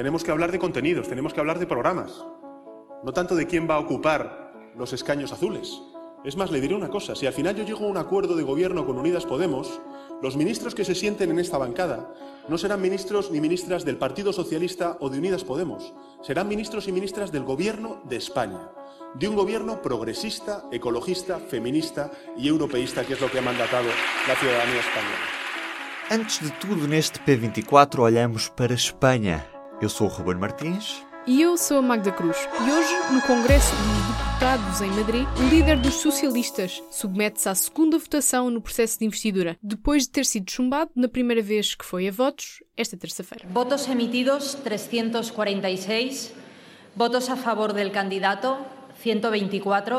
[0.00, 2.24] tenemos que hablar de contenidos, tenemos que hablar de programas,
[3.04, 5.78] no tanto de quién va a ocupar los escaños azules.
[6.24, 8.42] Es más, le diré una cosa, si al final yo llego a un acuerdo de
[8.42, 9.82] gobierno con Unidas Podemos,
[10.22, 12.14] los ministros que se sienten en esta bancada
[12.48, 15.92] no serán ministros ni ministras del Partido Socialista o de Unidas Podemos,
[16.22, 18.70] serán ministros y ministras del Gobierno de España,
[19.16, 23.90] de un gobierno progresista, ecologista, feminista y europeísta, que es lo que ha mandatado
[24.26, 25.26] la ciudadanía española.
[26.08, 29.59] Antes de tudo, neste P24 olhamos para Espanha.
[29.80, 31.02] Eu sou o Ruben Martins.
[31.26, 32.36] E eu sou a Magda Cruz.
[32.36, 37.98] E hoje, no Congresso dos Deputados em Madrid, o líder dos socialistas submete-se à segunda
[37.98, 42.06] votação no processo de investidura, depois de ter sido chumbado na primeira vez que foi
[42.08, 43.48] a votos, esta terça-feira.
[43.48, 46.34] Votos emitidos 346,
[46.94, 48.58] votos a favor del candidato
[49.02, 49.98] 124,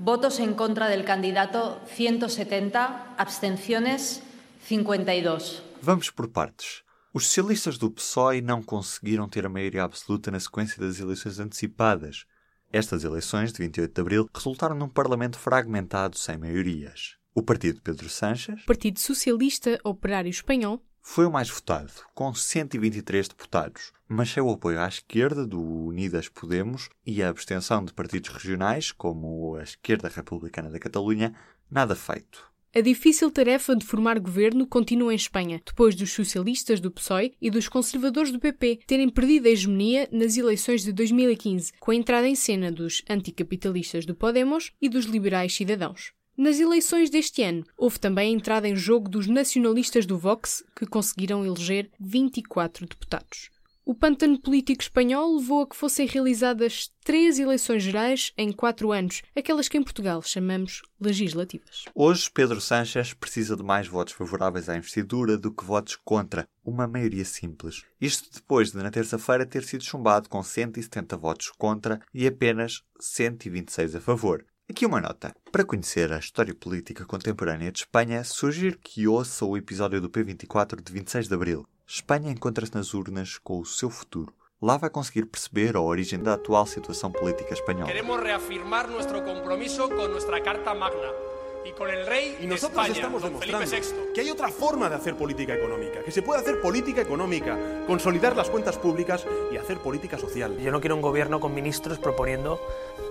[0.00, 4.24] votos en contra del candidato 170, abstenciones
[4.66, 5.62] 52.
[5.80, 6.82] Vamos por partes.
[7.16, 12.26] Os socialistas do PSOE não conseguiram ter a maioria absoluta na sequência das eleições antecipadas.
[12.72, 17.16] Estas eleições, de 28 de abril, resultaram num parlamento fragmentado sem maiorias.
[17.32, 23.28] O partido de Pedro Sanches, Partido Socialista Operário Espanhol, foi o mais votado, com 123
[23.28, 28.30] deputados, mas sem o apoio à esquerda do Unidas Podemos e a abstenção de partidos
[28.30, 31.32] regionais, como a Esquerda Republicana da Catalunha,
[31.70, 32.52] nada feito.
[32.76, 37.48] A difícil tarefa de formar governo continua em Espanha, depois dos socialistas do PSOE e
[37.48, 42.26] dos conservadores do PP terem perdido a hegemonia nas eleições de 2015, com a entrada
[42.26, 46.12] em cena dos anticapitalistas do Podemos e dos liberais cidadãos.
[46.36, 50.84] Nas eleições deste ano, houve também a entrada em jogo dos nacionalistas do Vox, que
[50.84, 53.53] conseguiram eleger 24 deputados.
[53.86, 59.20] O pântano político espanhol levou a que fossem realizadas três eleições gerais em quatro anos,
[59.36, 61.84] aquelas que em Portugal chamamos legislativas.
[61.94, 66.86] Hoje, Pedro Sánchez precisa de mais votos favoráveis à investidura do que votos contra, uma
[66.86, 67.82] maioria simples.
[68.00, 73.96] Isto depois de, na terça-feira, ter sido chumbado com 170 votos contra e apenas 126
[73.96, 74.46] a favor.
[74.66, 75.36] Aqui uma nota.
[75.52, 80.82] Para conhecer a história política contemporânea de Espanha, sugiro que ouça o episódio do P24
[80.82, 81.66] de 26 de abril.
[81.86, 84.32] Espanha encontra-se nas urnas com o seu futuro.
[84.60, 87.86] Lá vai conseguir perceber a origem da atual situação política espanhola.
[87.86, 91.33] Queremos reafirmar nuestro compromiso con nuestra Carta Magna
[91.64, 94.12] y con el rey Y de nosotros España, estamos demostrando VI.
[94.14, 98.36] que hay otra forma de hacer política económica, que se puede hacer política económica, consolidar
[98.36, 100.58] las cuentas públicas y hacer política social.
[100.58, 102.60] Yo no quiero un gobierno con ministros proponiendo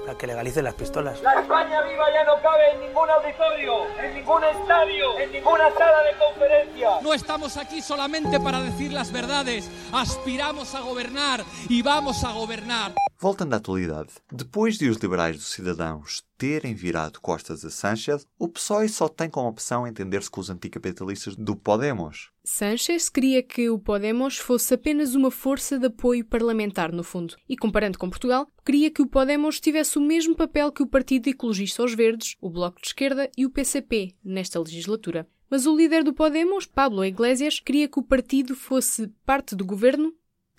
[0.08, 1.22] a que legalicen las pistolas.
[1.22, 6.04] La España viva ya no cabe en ningún auditorio, en ningún estadio, en ninguna sala
[6.04, 6.90] de conferencia.
[7.02, 12.94] No estamos aquí solamente para decir las verdades, aspiramos a gobernar y vamos a gobernar.
[13.24, 18.50] Voltando à atualidade, depois de os liberais dos cidadãos terem virado costas a Sánchez, o
[18.50, 22.32] PSOE só tem como opção entender-se com os anticapitalistas do Podemos.
[22.44, 27.38] Sánchez queria que o Podemos fosse apenas uma força de apoio parlamentar, no fundo.
[27.48, 31.30] E comparando com Portugal, queria que o Podemos tivesse o mesmo papel que o Partido
[31.30, 35.26] Ecologista aos Verdes, o Bloco de Esquerda e o PCP nesta legislatura.
[35.50, 40.14] Mas o líder do Podemos, Pablo Iglesias, queria que o partido fosse parte do governo,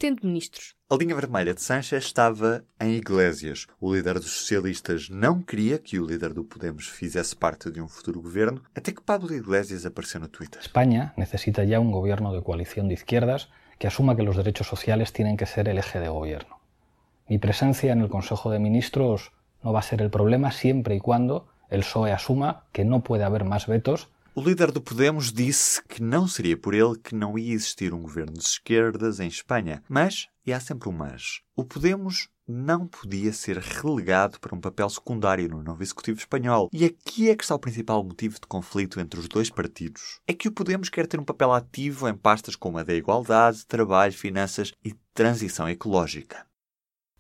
[0.05, 0.75] tendo ministros.
[0.91, 3.67] A linha vermelha de Sánchez estava em Iglesias.
[3.81, 7.89] O líder dos socialistas não queria que o líder do Podemos fizesse parte de um
[7.89, 10.61] futuro governo, até que Pablo Iglesias apareceu no Twitter.
[10.61, 13.49] España necesita ya un gobierno de coalición de izquierdas
[13.79, 16.61] que asuma que los derechos sociales tienen que ser el eje de gobierno.
[17.27, 19.33] Mi presencia en el Consejo de Ministros
[19.63, 23.25] no va a ser el problema siempre y cuando el PSOE asuma que no puede
[23.25, 27.39] haber más vetos O líder do Podemos disse que não seria por ele que não
[27.39, 29.81] ia existir um governo de esquerdas em Espanha.
[29.89, 34.91] Mas, e há sempre um mas, o Podemos não podia ser relegado para um papel
[34.91, 36.69] secundário no novo executivo espanhol.
[36.73, 40.19] E aqui é que está o principal motivo de conflito entre os dois partidos.
[40.27, 43.65] É que o Podemos quer ter um papel ativo em pastas como a da igualdade,
[43.65, 46.45] trabalho, finanças e transição ecológica.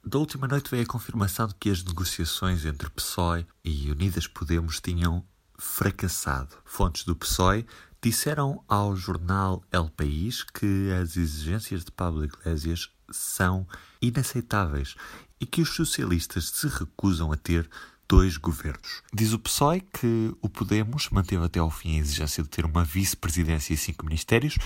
[0.04, 4.80] Da última noite veio a confirmação de que as negociações entre PSOE e Unidas Podemos
[4.80, 5.24] tinham
[5.58, 6.56] fracassado.
[6.64, 7.66] Fontes do PSOE
[8.02, 13.66] disseram ao jornal El País que as exigências de Pablo Iglesias são
[14.00, 14.94] inaceitáveis
[15.40, 17.68] e que os socialistas se recusam a ter
[18.08, 19.02] dois governos.
[19.12, 22.84] Diz o PSOE que o Podemos manteve até ao fim a exigência de ter uma
[22.84, 24.58] vice-presidência e cinco ministérios.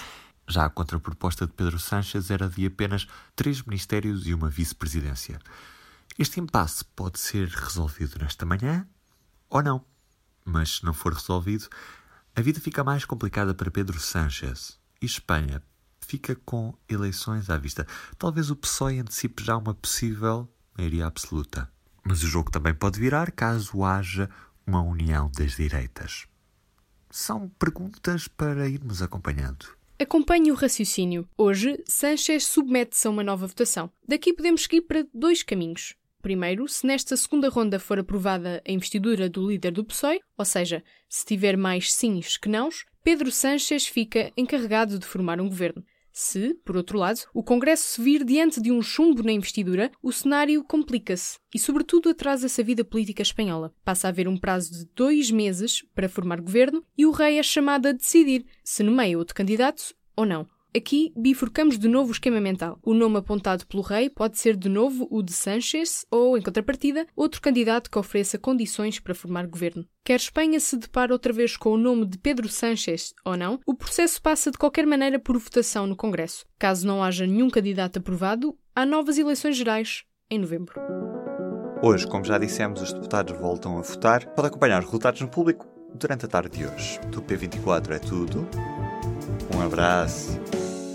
[0.48, 3.06] Já a contraproposta de Pedro Sánchez era de apenas
[3.36, 5.38] três ministérios e uma vice-presidência.
[6.18, 8.86] Este impasse pode ser resolvido nesta manhã
[9.48, 9.84] ou não.
[10.48, 11.68] Mas se não for resolvido,
[12.34, 14.78] a vida fica mais complicada para Pedro Sánchez.
[15.00, 15.62] E Espanha
[16.00, 17.86] fica com eleições à vista.
[18.18, 21.70] Talvez o PSOE antecipe já uma possível maioria absoluta.
[22.02, 24.30] Mas o jogo também pode virar caso haja
[24.66, 26.26] uma união das direitas.
[27.10, 29.66] São perguntas para irmos acompanhando.
[30.00, 31.28] Acompanhe o raciocínio.
[31.36, 33.90] Hoje, Sanchez submete-se a uma nova votação.
[34.06, 35.94] Daqui podemos seguir para dois caminhos.
[36.20, 40.82] Primeiro, se nesta segunda ronda for aprovada a investidura do líder do PSOE, ou seja,
[41.08, 45.84] se tiver mais sims que nãos, Pedro Sánchez fica encarregado de formar um governo.
[46.12, 50.10] Se, por outro lado, o Congresso se vir diante de um chumbo na investidura, o
[50.10, 53.72] cenário complica-se e, sobretudo, atrasa-se a vida política espanhola.
[53.84, 57.42] Passa a haver um prazo de dois meses para formar governo e o rei é
[57.44, 60.44] chamado a decidir se nomeia outro candidato ou não.
[60.76, 62.78] Aqui bifurcamos de novo o esquema mental.
[62.82, 67.06] O nome apontado pelo rei pode ser de novo o de Sanchez ou, em contrapartida,
[67.16, 69.86] outro candidato que ofereça condições para formar governo.
[70.04, 73.74] Quer Espanha se depare outra vez com o nome de Pedro Sánchez ou não, o
[73.74, 76.44] processo passa de qualquer maneira por votação no Congresso.
[76.58, 80.78] Caso não haja nenhum candidato aprovado, há novas eleições gerais em novembro.
[81.82, 84.26] Hoje, como já dissemos, os deputados voltam a votar.
[84.34, 87.00] Pode acompanhar os resultados no público durante a tarde de hoje.
[87.10, 88.46] Do P24 é tudo.
[89.54, 90.40] Um abraço.